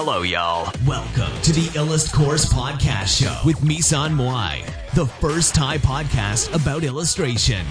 [0.00, 0.70] Hello, y'all.
[0.86, 4.54] Welcome to the Illust Course Podcast Show with Misan Moai,
[4.94, 7.64] the first Thai podcast about illustration.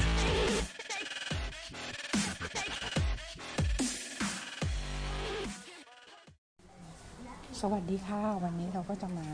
[7.60, 9.28] สวัสดีค่ะ วันนี้เราก็จะมา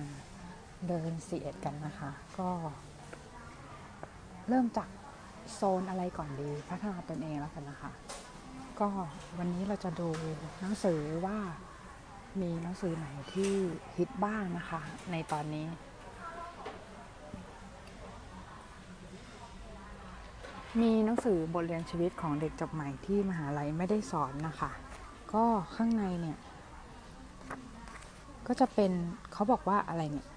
[0.88, 2.50] เดินเสีเอ็ดกันนะคะ ก็
[4.50, 4.90] เริ่มจาก
[5.54, 7.92] โซนอะไรก่อนดี พัฒนาตนเองแล้วกันนะคะ
[8.80, 8.90] ก็
[9.38, 10.10] วันนี้เราจะดู
[10.60, 11.38] หนังสือว่า
[12.42, 13.54] มีหนังสือไหนที่
[13.98, 15.68] ฮิตบ้างนะคะ ในตอนนี้
[20.82, 24.72] มีหนังสือบทเรียนชีวิตของเด็กจบใหม่ที่มหาลัยไม่ได้สอนนะคะ
[25.34, 25.44] ก็
[25.76, 26.38] ข้างในเนี่ย
[28.48, 28.92] ก็จะเป็น
[29.34, 30.28] เขาบอกว่าอะไรเนี่ย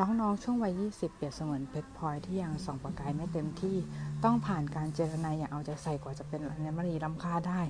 [0.00, 3.76] น้องๆช่วงวัย 20 เปรียบเสมือนเพชรพลอยที่ยังส่องประกายไม่เต็มที่
[4.24, 7.60] ต้องผ่านการเจรนายอย่างเอาใจใส่กว่าจะเป็นอัญมณีล้ำค่าได้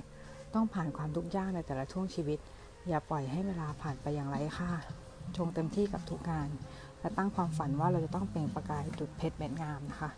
[0.53, 2.39] ต้องผ่านความทุกข์ยากในแต่ละช่วงชีวิต
[2.87, 4.69] อย่าปล่อยให้เวลาผ่านไปอย่างไร้ค่า
[5.37, 6.49] ชงเต็มที่กับทุกงาน
[6.99, 10.09] และตั้งความฝันว่าเราจะต้องเปล่งประกายดุจเพชรเม็ดงามนะคะ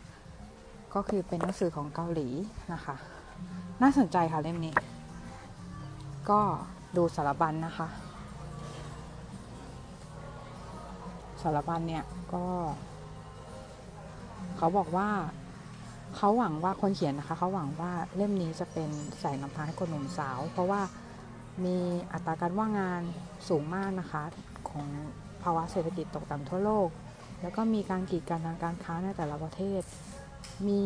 [0.93, 2.29] ก็คือเป็นหนังสือของเกาหลี
[2.73, 2.95] นะคะ
[3.81, 4.73] น่าสนใจค่ะเล่มนี้
[6.29, 6.39] ก็
[6.97, 7.87] ดูสารบัญนนะคะ
[11.41, 12.45] สารบัญเนี่ยก็
[14.57, 15.09] เขาบอกว่า
[16.15, 20.81] เขาหวังว่าคนเขียนนะคะ เขาหวังว่าเล่มนี้จะเป็นแสงนำทางให้คนหนุ่มสาว เพราะว่า
[21.65, 21.77] มี
[22.13, 23.01] อัตราการว่างงาน
[23.47, 24.23] สูงมากนะคะ
[24.69, 24.87] ของ
[25.43, 26.89] ภาวะเศรษฐกิจตกต่ำทั่วโลก
[27.41, 29.81] แล้วก็มีการกีดกันทางการค้าในแต่ละประเทศ
[30.67, 30.81] มี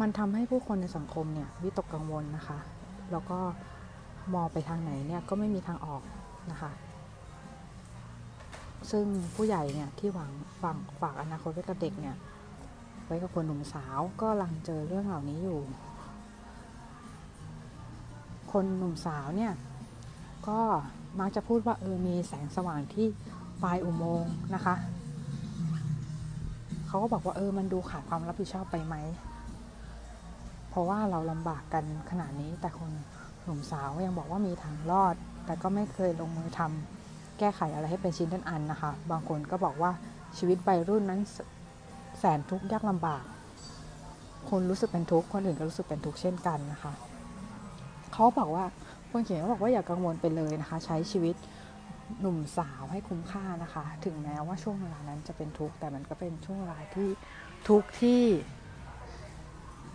[0.00, 2.58] มันทำให้ผู้คนในสังคมเนี่ยวิตกกังวลนะคะ
[3.12, 3.38] แล้วก็
[4.34, 6.02] มองไปทางไหนเนี่ยก็ไม่มีทางออก
[6.50, 6.72] นะคะ
[8.90, 10.30] ซึ่งผู้ใหญ่เนี่ยที่หวัง
[10.62, 12.16] ฝังฝากอนาคตไว้กับเด็กเนี่ย
[13.06, 15.60] ไว้กับคนหนุ่มสาวก็ลังเจอเรื่องเหล่านี้อยู่
[18.52, 19.52] คนหนุ่มสาวเนี่ย
[20.48, 20.60] ก็
[21.20, 23.06] มักจะพูดว่าเออมีแสงสว่างที่
[23.62, 24.74] ปลายอุโมงค์นะคะ
[26.86, 28.96] เขาก็บอกว่าเออมันดูขาดความรับผิดชอบไปไหม
[30.70, 32.92] เพราะว่าเราลำบากกันขนาดนี้แต่คน
[33.44, 35.14] หนุ่มสาวยังบอกว่ามีทางรอด
[35.46, 39.90] แต่ก็ไม่เคยลงมือทำแก้ไขอะไรให้เป็นชิ้นเป็นอันนะคะ บางคนก็บอกว่า
[40.38, 41.20] ชีวิตวัยรุ่นนั้น
[42.18, 43.24] แสนทุกข์ยากลำบาก
[44.50, 46.92] คนรู้สึกเป็นทุกข์คนอื่นก็รู้สึกเป็นทุกข์เช่นกันนะคะ
[48.12, 48.64] เขาบอกว่า
[49.10, 51.36] คนเขียนเขาบอกว่าอย่ากังวลไปเลยนะคะ ใช้ชีวิต
[52.20, 57.08] หนุ่มสาวให้คุ้มค่านะคะ ถึงแม้ว่าช่วงเวลานั้นจะเป็นทุกข์แต่มันก็เป็นช่วงเวลาที่
[57.68, 58.22] ทุกข์ที่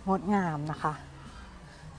[0.08, 0.94] งดงามนะคะ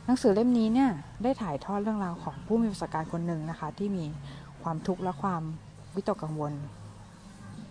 [0.06, 0.90] หนังสือเล่มนี้เนี่ย
[1.24, 4.06] ได้ถ่ายทอดเรื่องราวของผู้มีประสบการณ์คนหนึ่งนะคะ ที่มี
[4.64, 5.44] ความทุกข์และความ
[5.96, 6.54] วิตกกังวล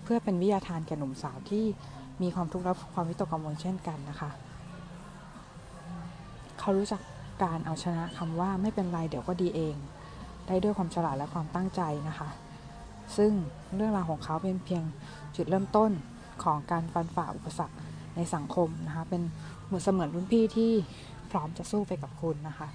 [0.03, 1.65] เพื่อเป็นวิทยาทานแก่หนุ่มสาวที่
[2.23, 4.31] มีความทุกข์และความวิตกกังวลเช่นกันนะคะ
[6.59, 7.01] เขารู้จัก
[7.43, 9.77] การเอาชนะคำว่าไม่เป็นไรเดี๋ยวก็ดีเอง
[10.47, 12.29] ได้ด้วยความฉลาดและความตั้งใจนะคะ
[13.17, 13.33] ซึ่ง
[13.77, 14.83] เรื่องราวของเขาเป็นเพียง
[15.37, 15.91] จุดเริ่มต้น
[16.45, 17.77] ของการฟันฝ่าอุปสรรค
[18.17, 19.23] ในสังคมนะคะ เป็น
[19.67, 20.73] เหมือนเสมือนรุ่นพี่ที่
[21.31, 22.69] พร้อมจะสู้ไปกับคุณนะคะ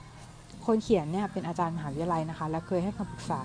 [0.66, 3.42] คนเขียนเนี่ยเป็นอาจารย์มหาวิทยาลัยนะคะ และเคยให้คำปรึกษา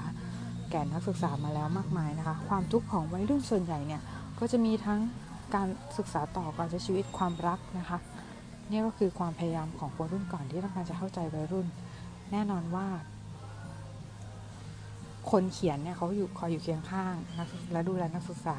[0.71, 4.03] แก่นักศึกษามาแล้วมากมายนะคะ ความทุกข์ของวัยรุ่นส่วนใหญ่เนี่ย
[4.39, 5.01] ก็จะมีทั้ง
[5.55, 7.99] การศึกษาต่อการใช้ชีวิตความรักนะคะ
[8.71, 11.67] นี่ก็คือความพยายามของคนรุ่นก่อนที่ต้องการจะเข้าใจวัยรุ่น
[12.33, 12.87] แน่นอนว่า
[15.31, 18.59] คนเขียนเนี่ยเขาอยู่คอยอยู่เคียงข้างนักและดูแลนักศึกษา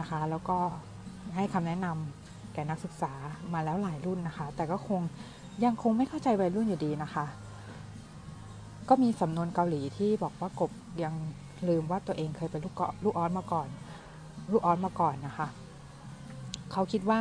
[0.00, 0.58] นะคะ แล้วก็
[1.36, 3.12] ให้คำแนะนำแก่นักศึกษา
[3.54, 5.00] มาแล้วหลายรุ่นนะคะ แต่ก็คง
[5.64, 7.26] ยังคงไม่เข้าใจวัยรุ่นอยู่ดีนะคะ
[8.88, 10.70] ก็มีสำนวนเกาหลีที่บอกว่ากบ
[11.02, 11.14] ยัง
[11.68, 13.68] ลืมว่าตัวเองเคยเป็นลูกเกาะลูกออสมาก่อน
[14.52, 15.48] ลูกออสมาก่อนนะคะ
[16.72, 17.20] เขาคิดว่า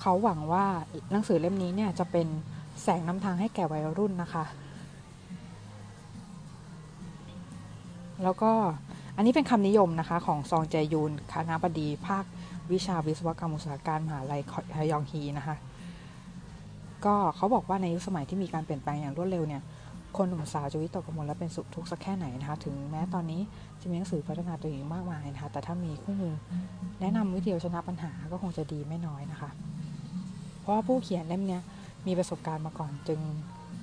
[0.00, 0.66] เขาหวังว่า
[1.12, 2.26] หนังสือเล่มนี้เนี่ยจะเป็น
[2.82, 4.44] แสงนำทางให้แก่วัยรุ่นนะคะ
[8.22, 8.52] แล้วก็
[9.16, 12.24] อันนี้เป็นคำนิยมนะคะของซองแจยูนคณะบดีภาค
[12.72, 14.42] วิชาวิศวกรรมอุตสาหการมหาลัย
[14.76, 15.56] ฮยองฮีนะคะ
[17.04, 19.62] ก็เขาบอกว่าในยุคสมัยที่มีการเปลี่ยนแปลงอย่างรวดเร็วเนี่ย
[20.16, 23.40] คนหนุ่มสาวจะวิตกกังวลและเป็นสุขทุกข์สักแค่ไหนนะคะ ถึงแม้ตอนนี้
[23.80, 26.34] จะมีหนังสือพัฒนาตัวเองมากมายนะคะ แต่ถ้ามีคู่มือ
[27.00, 29.50] แนะนำวิธีเอาชนะปัญหาก็คงจะดีไม่น้อยนะคะ
[30.70, 31.58] ราะว่าผู้เขียนเล่มนี้
[32.06, 33.20] มีประสบการณ์มาก่อนจึง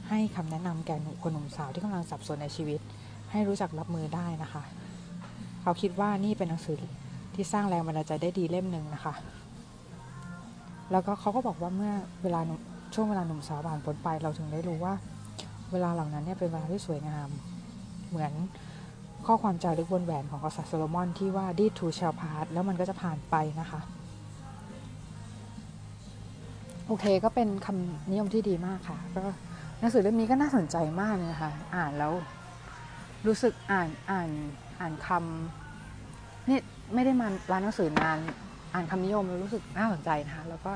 [0.10, 2.80] ให้คำแนะนำแก่คนหนุ่มสาวที่กำลังสับสนในชีวิต
[3.32, 4.64] ให้รู้จักรับมือได้นะคะ
[5.62, 6.80] เขาคิดว่านี่เป็นหนังสือ
[7.36, 9.14] ที่สร้างแรงบันดาลใจได้ดีเล่มหนึ่งนะคะ
[10.92, 11.94] แล้วก็เขาก็บอกว่าเมื่อ
[12.24, 12.40] เวลา
[12.94, 14.94] ช่วงเวลาหนุ่มสาวผ่านพ้นไปเราถึงได้รู้ว่า
[15.72, 17.30] เวลาเหล่านั้นเนี่ยเป็นเวลาที่สวยงาม
[18.10, 18.32] เหมือน
[19.26, 23.80] ข้อความจารึกบนแหวนของกษัตริย์โซโลมอนที่ว่าดีทูชาพาร์แล้วมันก็จะผ่านไปนะคะ
[26.88, 29.24] โอเคก็เป็นคำนิยมที่ดีมากค่ะก็
[29.80, 32.14] หนังสือเล่มนี้ก็น่าสนใจมากเลยนะคะอ่านแล้ว
[33.28, 34.30] รู้สึกอ่านอ่าน
[34.80, 36.60] อ่านคำนี่
[36.94, 38.20] ไม่ได้มาร้านหนังสือนาน
[38.74, 40.74] อ่านคำนิยมแล้วรู้สึกน่าสนใจนะคะแล้วก็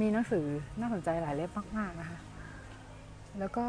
[0.00, 0.44] มีหนังสือ
[0.80, 2.18] น่าสนใจหลายเล่มมากๆนะคะ
[3.38, 3.66] แล้วก็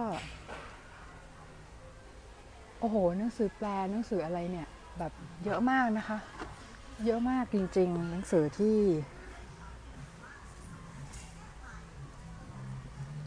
[2.79, 4.67] โอ้โหหนังสือแปลหนังสืออะไรเนี่ย
[4.97, 5.11] แบบ
[5.45, 6.17] เยอะมากนะคะ
[7.05, 8.77] เยอะมากจริง ๆ หนังสือที่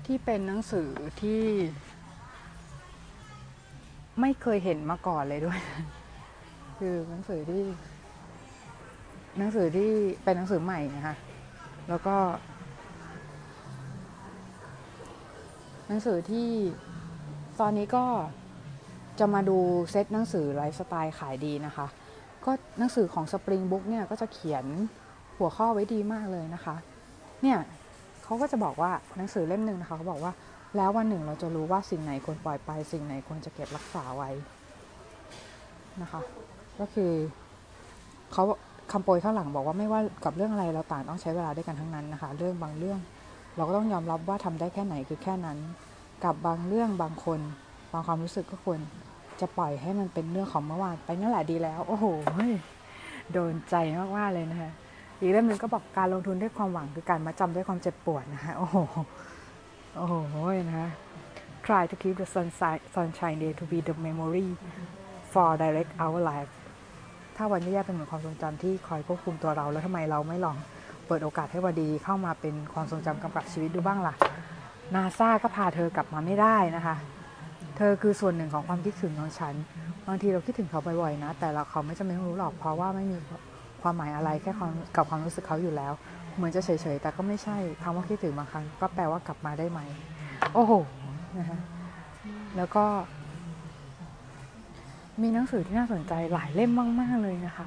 [0.06, 0.88] ที่เป็นหนังสือ
[1.22, 1.42] ที่
[4.20, 5.60] ไม่เคยเห็นมาก่อนเลยด้วย
[6.78, 7.62] คือหนังสือที่
[9.38, 9.90] หนังสือที่
[10.24, 11.16] เป็นหนังสือใหม่นะคะ
[11.88, 12.16] แล้วก็
[15.88, 16.48] หนังสือที่
[17.60, 18.04] ตอนนี้ก็
[19.18, 19.58] จะมาดู
[19.90, 21.86] เซตหนังสือไลฟ์สไตล์ขายดีนะคะ
[22.44, 24.64] ก็หนังสือของ Spring Book เนี่ยก็จะเขียน
[25.38, 26.76] หัวข้อไว้ดีมากเลยนะคะ
[27.42, 27.58] เนี่ย
[28.24, 30.32] เขาก็จะบอกว่าหนังสือเล่มหนึ่งนะคะเขาบอกว่า
[30.76, 34.30] แล้ววันหนึ่งเราจะรู้ว่าสิ่งไหนควรปล่อยไป สิ่งไหนควรจะเก็บรักษาไว้
[36.02, 36.20] นะคะ
[36.80, 37.12] ก็คือ
[38.32, 38.44] เขา
[38.92, 42.98] คำโปรยข้างหลังบอกว่าไม่ว่ากับเรื่องอะไรเราต่างต้องใช้เวลาด้วยกันทั้งนั้นนะคะ เรื่องบางเรื่อง
[43.56, 45.58] เราก็ต้องยอมรับว่าทำได้แค่ไหนคือแค่นั้น
[46.24, 47.40] กับบางเรื่องบางคน
[47.92, 48.78] บางความรู้สึกก็ควร
[49.40, 52.06] จะปล่อยให้มันเป็นเรื่องของเมื่อวานไปนั่นแหละดีแล้ว โอ้โห
[53.32, 53.74] โดนใจ
[54.16, 54.70] มากๆเลยนะคะ
[55.24, 58.76] อีกเรื่องหนึ่งก็บอกการลงทุนด้วยความหวังคือการมาจำด้วยความเจ็บปวดนะคะโอ้โห
[59.96, 60.14] โอ้โห
[60.68, 60.90] นะคะ
[61.66, 64.48] try to keep the sunshine sunshine day to be the memory
[65.32, 66.50] for direct our life
[67.36, 70.56] ถ้าวันแย่ๆเป็นเหมือนความทรงจำที่คอยควบคุมตัวเรา แล้วทำไมเราไม่ลอง
[71.06, 74.14] เปิดโอกาสให้วันดีเข้ามาเป็นความทรงจำกำกับชีวิตดูบ้างล่ะ
[74.94, 76.96] นาซาก็พาเธอกลับมาไม่ได้นะคะ
[77.76, 79.54] เธอคือส่วนหนึ่งของความคิดถึงของฉัน
[80.06, 83.16] บางทีเราคิดถึงเขาบ่อยๆนะ แต่เราเขาไม่จำเป็นต้องรู้หรอก เพราะว่าไม่มี
[83.84, 85.92] ความหมายอะไรแค่ความกับความรู้สึกเขาอยู่แล้ว
[86.36, 89.80] เหมือนจะเฉยๆ แต่ก็ไม่ใช่คำว่าคิดถึงบางครั้งก็แปลว่ากลับมาได้ไหม
[90.54, 90.72] โอ้โห
[91.38, 91.58] นะคะ
[92.56, 92.84] แล้วก็
[95.22, 96.70] มีหนังสือที่น่าสนใจหลายเล่ม
[97.00, 97.66] มาก ๆ เลยนะคะ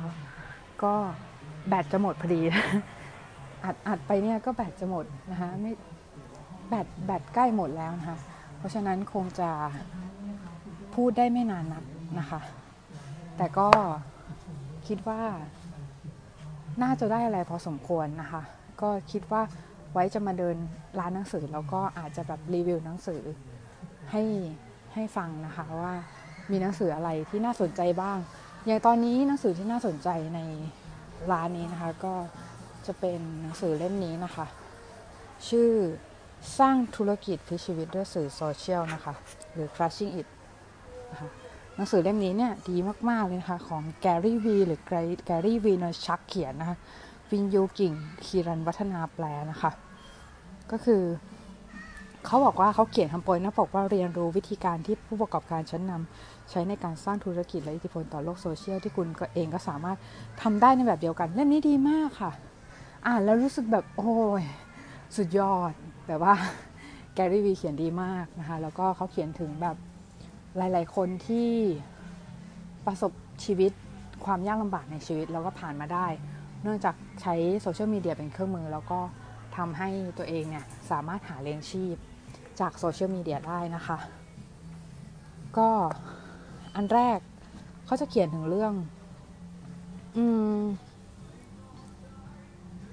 [0.83, 0.93] ก็
[1.67, 2.41] แบตจะหมดพอดี
[3.65, 5.71] อัดอัดไปเนี่ยก็แบตจะหมดนะคะไม่
[6.69, 8.17] แบตแบตใกล้หมดแล้วนะคะ
[8.57, 9.49] เพราะฉะนั้นคงจะ
[10.95, 11.83] พูดได้ไม่นานนัก
[12.19, 12.39] นะคะ
[13.37, 13.67] แต่ก็
[14.87, 15.21] คิดว่า
[16.83, 18.41] น่าจะได้อะไรพอสมควรนะคะ
[18.81, 19.41] ก็คิดว่า
[19.94, 20.57] ไว้จะมาเดิน
[21.00, 23.21] ร้านหนังสือแล้วก็อาจจะแบบรีวิวหนังสือ
[24.12, 24.24] ให้
[24.94, 25.94] ให้ฟังนะคะว่า
[26.51, 28.18] มีหนังสืออะไรที่น่าสนใจบ้าง
[28.65, 30.39] อย่างตอนนี้หนังสือที่น่าสนใจใน
[31.31, 32.13] ร้านนี้นะคะ ก็
[32.88, 34.45] จะเป็นหนังสือเล่มนี้นะคะ
[35.47, 35.71] ชื่อ
[36.59, 39.13] สร้างธุรกิจพิชีวิตด้วยสื่อโซเชียลนะคะ
[39.53, 40.27] หรือ crushing it
[41.12, 41.29] นะคะ
[41.77, 42.77] หนังสือเล่มนี้เนี่ยดี
[43.09, 44.79] มาก ๆ เลยนะคะของแกรี่วีหรือ
[45.25, 46.77] แกรี่วีนอชักเขียนนะคะ
[47.31, 47.94] วินยูกิ่ง
[48.25, 49.71] คีรันวัฒนาแปลนะคะ
[50.71, 51.03] ก็คือ
[52.25, 59.97] เขาบอกว่าเขาเขียนคำโปรยนะบอกว่าเรียนรู้วิธีการที่ผู้ประกอบการชั้นนำใช้ในการสร้างธุรกิจและอิทธิพลต่อโลกโซเชียลที่คุณก็เองก็สามารถ
[60.41, 62.31] ทำได้ในแบบเดียวกันเล่มนี้ดีมากค่ะ
[63.06, 64.44] อ่านแล้วรู้สึกแบบโอ้ย
[65.15, 65.74] สุดยอด
[66.07, 66.33] แบบว่า
[67.15, 69.75] แกรี่วีเขียนดีมากนะคะ แล้วก็เขาเขียนถึงแบบ
[70.57, 71.50] หลาย ๆ คนที่
[72.86, 73.12] ประสบ
[73.45, 73.71] ชีวิต
[74.25, 76.07] ความยากลำบากในชีวิตแล้วก็ผ่านมาได้
[76.63, 79.00] เนื่องจากใช้โซเชียลมีเดียเป็นเครื่องมือ แล้วก็
[79.57, 81.95] ทำให้ตัวเองเนี่ยสามารถหาเลี้ยงชีพ
[82.59, 83.98] จากโซเชียลมีเดียได้นะคะ
[85.58, 85.70] ก็
[86.75, 87.20] อันแรก
[87.86, 88.74] เขาจะเขียนถึงเรื่อง
[90.17, 90.20] อ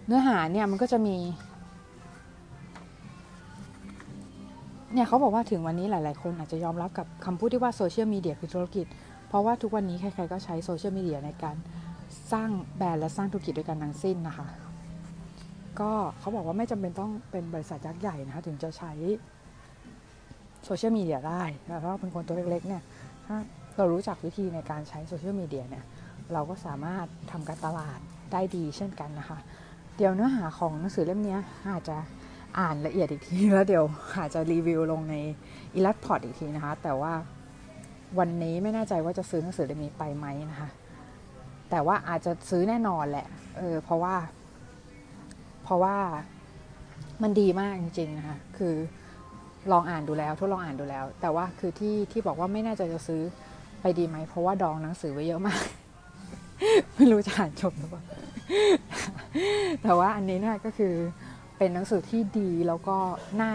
[0.07, 1.17] เนื้อหาเนี่ยมันก็จะมี
[4.95, 8.87] เนี่ยเขาบอกว่าถึงวันนี้หลาย ๆ คนอาจจะยอมรับกับคำพูดที่ว่าโซเชียลมีเดียคือธุรกิจ
[9.29, 11.57] เพราะว่าทุกวันนี้ใคร ๆ ก็ใช้โซเชียลมีเดียในการ
[12.33, 14.47] สร้างแบรนด์และสร้างธุรกิจด้วยกันทั้งสิ้นนะคะ
[15.81, 18.93] ก็เขาบอกว่าไม่จำเป็นต้องเป็นบริษัทยักษ์ใหญ่นะคะถึงจะใช้
[20.65, 22.83] โซเชียลมีเดียได้แล้วก็เป็นคนตัวเล็ก ๆ เนี่ย
[23.27, 23.37] ถ้า
[23.77, 25.85] เรารู้จักวิธีในการใช้โซเชียลมีเดียเนี่ย
[26.33, 27.99] เราก็สามารถทำการตลาด
[28.33, 29.39] ได้ดีเช่นกันนะคะ
[29.97, 31.37] เดี๋ยวเนื้อหาของหนังสือเล่มนี้
[31.71, 31.97] อาจจะ
[32.59, 33.85] อ่านละเอียดอีกทีแล้วเดี๋ยว
[34.17, 35.15] อาจจะรีวิวลงใน
[35.75, 37.13] อีลัดพอร์ตอีกทีนะคะ แต่ว่า
[38.19, 40.69] วันนี้ไม่แน่ใจว่าจะซื้อหนังสือเล่มนี้ไปไหมนะคะ
[41.71, 43.27] แต่ว่าอาจจะซื้อแน่นอนแหละ
[43.59, 44.15] เออ เพราะว่า
[45.65, 45.97] เพราะว่า
[47.23, 48.75] มันดีมากจริงๆนะคะ คือ
[49.73, 53.23] ลองอ่านดูแล้ว ทดลองอ่านดูแล้ว แต่ว่าคือที่ที่บอกว่าไม่น่ใจะจะซื้อ
[53.81, 55.63] ไปดีไหม เพราะว่าดองหนังสือไว้เยอะมาก
[56.95, 58.03] ไม่รู้จะอ่านจบหรือเปล่า
[59.83, 60.95] แต่ว่าอันนี้เนี่ยก็คือ
[61.59, 62.97] เป็นหนังสือที่ดีแล้วก็
[63.41, 63.53] น่า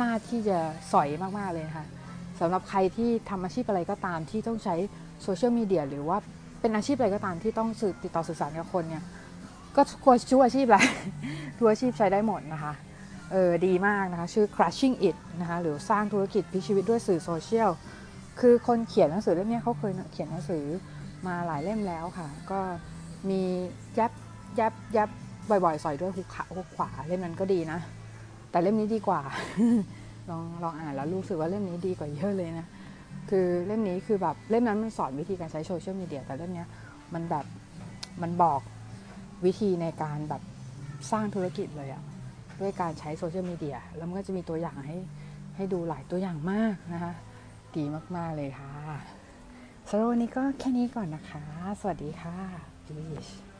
[0.00, 0.58] น่าที่จะ
[0.92, 1.08] สอย
[1.38, 1.86] มาก ๆ เลยค่ะ
[2.40, 4.74] สำหรับใครที่ทำอาชีพอะไรก็ตามที่ต้องใช้
[5.22, 6.18] โซเชียลมีเดียหรือว่า
[6.60, 9.02] เป็นอาชีพอะไรก็ตามที่ต้องสื่อติดต่อสื่อสารกับคนเนี่ย
[9.76, 10.78] ก็ควรช่วอาชีพอะไร
[11.56, 12.72] ทุกอาชีพใช้ได้หมดนะคะ
[13.32, 17.70] เออดีมากนะคะชื่อ crushing it นะคะหรือสร้างธุรกิจพิชีวิตด้วยสื่อโซเชียล
[18.40, 20.64] คือคนเขียนหนังสือเล่มนี้เขาเคยเขียนหนังสือ
[21.26, 22.60] มาหลายเล่มแล้วค่ะ ก็
[23.28, 23.42] มี
[23.98, 24.12] ยับ
[24.58, 25.10] ยับยับ
[25.50, 27.78] บ่อยๆใส่ด้วยหุกขาหุกขวาเล่มนั้นก็ดีนะ
[28.50, 29.20] แต่เล่มนี้ดีกว่า
[30.30, 32.66] ลองลองอ่านแล้วรู้สึกว่าเล่มนี้ดีกว่าเยอะเลยนะ
[33.30, 36.64] คือเล่มนี้คือแบบเล่มนั้นมันสอนวิธีการใช้โซเชียลมีเดียแต่เล่มนี้
[37.14, 37.44] มันแบบ
[38.22, 38.60] มันบอก
[39.44, 40.42] วิธีในการแบบ
[41.10, 42.02] สร้างธุรกิจเลยอะ
[42.60, 44.98] ด้วยการใช้โซเชียลมีเดียแล้วมันก็จะมีตัวอย่างให้
[45.56, 47.12] ให้ดูหลายตัวอย่างมากนะคะ
[47.76, 47.84] ดี
[48.16, 48.72] มาก ๆ เลยค่ะ
[49.88, 51.44] สำหรับวันนี้ก็แค่นี้ก่อนนะคะ
[51.80, 52.36] สวัสดีค่ะ
[52.86, 53.53] Peace